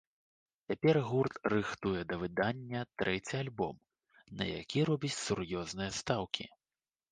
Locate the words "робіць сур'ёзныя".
4.91-5.91